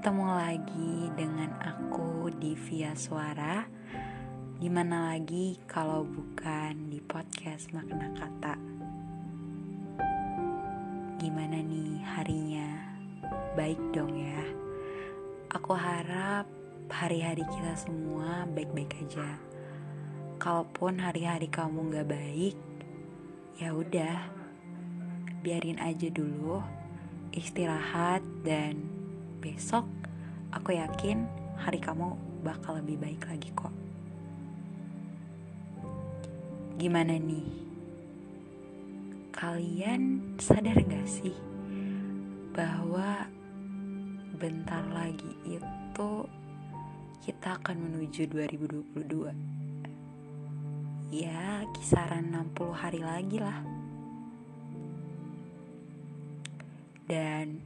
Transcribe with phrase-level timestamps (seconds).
[0.00, 3.68] ketemu lagi dengan aku di Via Suara.
[4.56, 8.56] Di mana lagi kalau bukan di podcast Makna Kata?
[11.20, 12.96] Gimana nih harinya?
[13.52, 14.40] Baik dong ya.
[15.52, 16.48] Aku harap
[16.88, 19.36] hari-hari kita semua baik-baik aja.
[20.40, 22.56] Kalaupun hari-hari kamu gak baik
[23.60, 24.32] Ya udah
[25.44, 26.64] Biarin aja dulu
[27.36, 28.99] Istirahat dan
[29.40, 29.88] besok
[30.52, 31.24] aku yakin
[31.56, 32.12] hari kamu
[32.44, 33.72] bakal lebih baik lagi kok.
[36.76, 37.48] Gimana nih?
[39.32, 41.32] Kalian sadar gak sih
[42.52, 43.24] bahwa
[44.36, 46.12] bentar lagi itu
[47.24, 49.32] kita akan menuju 2022?
[51.12, 53.60] Ya, kisaran 60 hari lagi lah.
[57.04, 57.60] Dan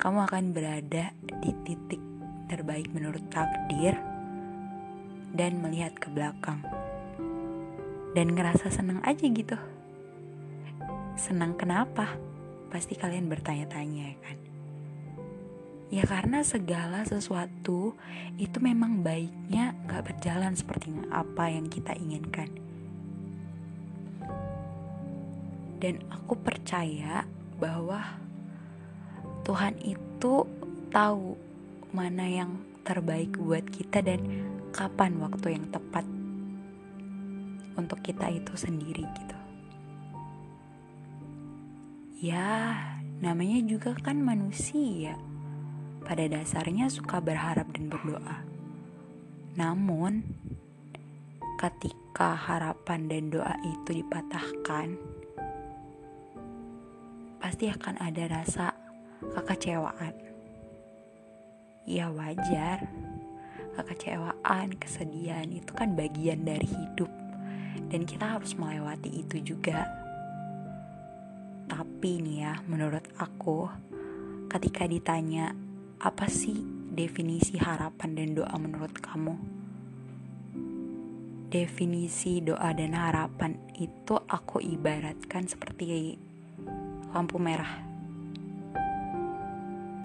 [0.00, 2.00] kamu akan berada di titik
[2.48, 4.09] terbaik menurut takdir
[5.34, 6.62] dan melihat ke belakang
[8.14, 9.58] dan ngerasa senang aja gitu.
[11.14, 12.18] Senang kenapa?
[12.70, 14.38] Pasti kalian bertanya-tanya ya kan?
[15.90, 17.98] Ya karena segala sesuatu
[18.38, 22.50] itu memang baiknya gak berjalan seperti apa yang kita inginkan.
[25.82, 27.26] Dan aku percaya
[27.58, 28.22] bahwa
[29.42, 30.46] Tuhan itu
[30.94, 31.34] tahu
[31.90, 34.20] mana yang terbaik buat kita dan
[34.70, 36.06] kapan waktu yang tepat
[37.78, 39.38] untuk kita itu sendiri gitu.
[42.20, 42.76] Ya,
[43.24, 45.16] namanya juga kan manusia.
[46.04, 48.44] Pada dasarnya suka berharap dan berdoa.
[49.56, 50.24] Namun,
[51.56, 55.00] ketika harapan dan doa itu dipatahkan,
[57.40, 58.76] pasti akan ada rasa
[59.20, 60.12] kekecewaan.
[61.88, 62.84] Ya wajar,
[63.78, 67.08] kekecewaan, kesedihan itu kan bagian dari hidup
[67.90, 69.86] dan kita harus melewati itu juga.
[71.70, 73.66] Tapi nih ya, menurut aku
[74.50, 75.54] ketika ditanya
[76.02, 76.58] apa sih
[76.90, 79.34] definisi harapan dan doa menurut kamu?
[81.50, 86.14] Definisi doa dan harapan itu aku ibaratkan seperti
[87.10, 87.82] lampu merah.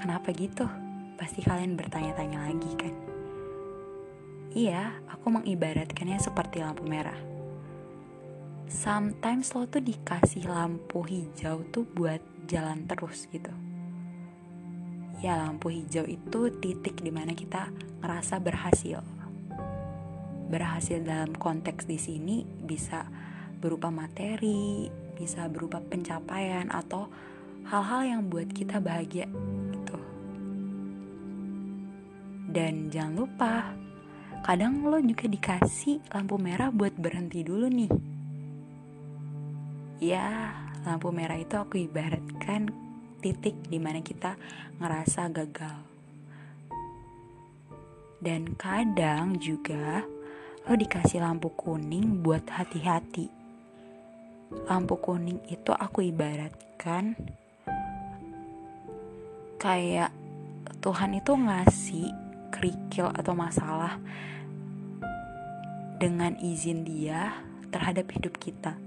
[0.00, 0.64] Kenapa gitu?
[1.20, 3.13] Pasti kalian bertanya-tanya lagi kan?
[4.54, 7.18] Iya, aku mengibaratkannya seperti lampu merah.
[8.70, 13.50] Sometimes lo tuh dikasih lampu hijau tuh buat jalan terus gitu.
[15.18, 19.02] Ya lampu hijau itu titik di mana kita ngerasa berhasil.
[20.46, 23.10] Berhasil dalam konteks di sini bisa
[23.58, 24.86] berupa materi,
[25.18, 27.10] bisa berupa pencapaian atau
[27.66, 29.26] hal-hal yang buat kita bahagia
[32.54, 33.74] Dan jangan lupa,
[34.44, 37.88] kadang lo juga dikasih lampu merah buat berhenti dulu nih.
[40.04, 40.52] Ya,
[40.84, 42.68] lampu merah itu aku ibaratkan
[43.24, 44.36] titik di mana kita
[44.76, 45.80] ngerasa gagal.
[48.20, 50.04] Dan kadang juga
[50.68, 53.32] lo dikasih lampu kuning buat hati-hati.
[54.68, 57.16] Lampu kuning itu aku ibaratkan
[59.56, 60.12] kayak
[60.84, 62.23] Tuhan itu ngasih
[62.54, 63.98] kerikil atau masalah
[65.98, 67.34] dengan izin dia
[67.74, 68.78] terhadap hidup kita.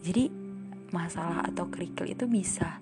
[0.00, 0.32] Jadi
[0.88, 2.80] masalah atau kerikil itu bisa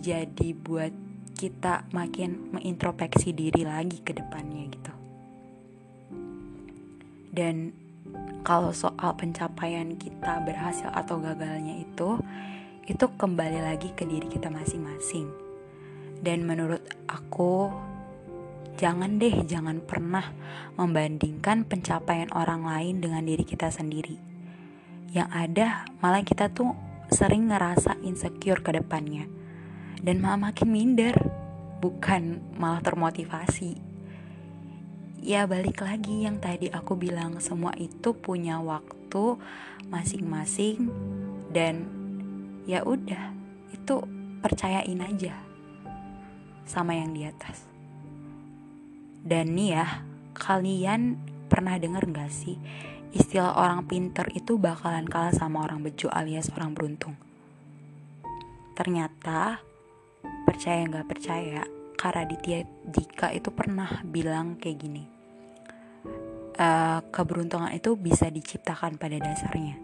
[0.00, 0.94] jadi buat
[1.36, 4.94] kita makin mengintrospeksi diri lagi ke depannya gitu.
[7.32, 7.74] Dan
[8.44, 12.20] kalau soal pencapaian kita berhasil atau gagalnya itu
[12.86, 15.30] itu kembali lagi ke diri kita masing-masing.
[16.22, 17.70] Dan menurut aku
[18.76, 20.32] jangan deh jangan pernah
[20.76, 24.16] membandingkan pencapaian orang lain dengan diri kita sendiri.
[25.12, 25.68] Yang ada
[26.00, 26.72] malah kita tuh
[27.12, 29.28] sering ngerasa insecure ke depannya
[30.00, 31.14] dan malah makin minder,
[31.78, 33.78] bukan malah termotivasi.
[35.22, 39.38] Ya balik lagi yang tadi aku bilang semua itu punya waktu
[39.86, 40.90] masing-masing
[41.54, 41.86] dan
[42.66, 43.30] ya udah
[43.70, 44.02] itu
[44.42, 45.38] percayain aja
[46.66, 47.71] sama yang di atas.
[49.22, 49.86] Dan nih ya,
[50.34, 51.16] kalian
[51.46, 52.58] pernah denger gak sih
[53.12, 57.12] istilah orang pinter itu bakalan kalah sama orang bejo alias orang beruntung?
[58.72, 59.60] Ternyata
[60.52, 61.60] percaya nggak percaya
[61.96, 65.04] Karaditya Dika itu pernah bilang kayak gini
[66.58, 66.68] e,
[67.08, 69.78] keberuntungan itu bisa diciptakan pada dasarnya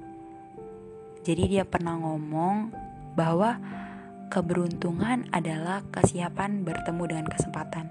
[1.23, 2.75] jadi dia pernah ngomong
[3.14, 3.58] bahwa
[4.29, 7.87] keberuntungan adalah kesiapan bertemu dengan kesempatan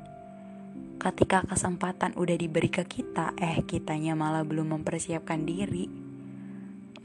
[1.07, 5.87] ketika kesempatan udah diberi ke kita eh kitanya malah belum mempersiapkan diri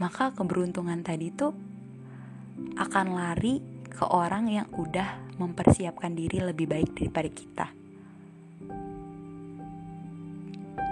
[0.02, 1.54] maka keberuntungan tadi tuh
[2.74, 7.66] akan lari ke orang yang udah mempersiapkan diri lebih baik daripada kita.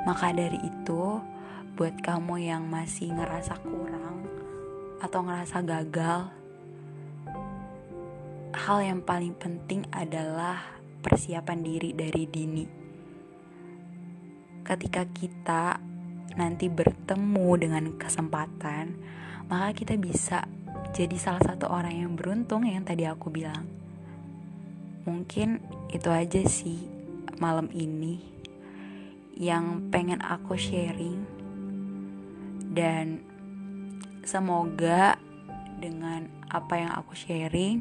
[0.07, 1.19] Maka dari itu,
[1.75, 4.25] buat kamu yang masih ngerasa kurang
[5.01, 6.21] atau ngerasa gagal,
[8.55, 10.61] hal yang paling penting adalah
[11.01, 12.80] persiapan diri dari dini.
[14.71, 15.83] Ketika kita
[16.39, 18.95] nanti bertemu dengan kesempatan,
[19.51, 20.47] maka kita bisa
[20.95, 23.67] jadi salah satu orang yang beruntung yang tadi aku bilang.
[25.11, 25.59] Mungkin
[25.91, 26.87] itu aja sih
[27.43, 28.23] malam ini
[29.35, 31.25] yang pengen aku sharing
[32.71, 33.27] dan
[34.23, 35.19] semoga
[35.81, 37.81] dengan apa yang aku sharing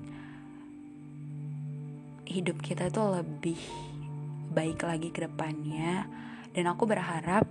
[2.25, 3.59] hidup kita tuh lebih
[4.55, 6.07] baik lagi ke depannya
[6.53, 7.45] dan aku berharap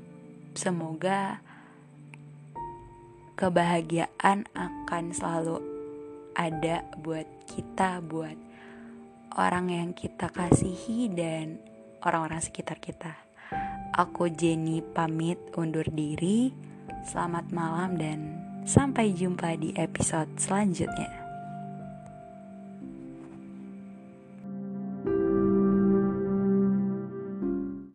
[0.55, 1.39] semoga
[3.39, 5.63] kebahagiaan akan selalu
[6.35, 8.35] ada buat kita, buat
[9.39, 11.63] orang yang kita kasihi dan
[12.03, 13.15] orang-orang sekitar kita.
[13.95, 16.51] Aku Jenny pamit undur diri.
[17.07, 18.19] Selamat malam dan
[18.67, 21.28] sampai jumpa di episode selanjutnya.